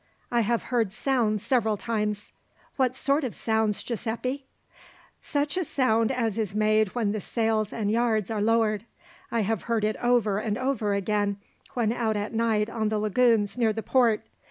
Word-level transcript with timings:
"I 0.31 0.39
have 0.41 0.63
heard 0.73 0.91
sounds 0.93 1.45
several 1.45 1.77
times." 1.77 2.31
"What 2.75 2.95
sort 2.95 3.23
of 3.23 3.35
sounds, 3.35 3.83
Giuseppi?" 3.83 4.47
"Such 5.21 5.57
a 5.57 5.63
sound 5.63 6.11
as 6.11 6.39
is 6.39 6.55
made 6.55 6.95
when 6.95 7.11
the 7.11 7.21
sails 7.21 7.71
and 7.71 7.91
yards 7.91 8.31
are 8.31 8.41
lowered. 8.41 8.85
I 9.31 9.41
have 9.41 9.65
heard 9.69 9.83
it 9.83 9.97
over 9.97 10.39
and 10.39 10.57
over 10.57 10.95
again 10.95 11.37
when 11.75 11.93
out 11.93 12.17
at 12.17 12.33
night 12.33 12.67
on 12.67 12.89
the 12.89 12.97
lagoons 12.97 13.59
near 13.59 13.73
the 13.73 13.83
port. 13.83 14.23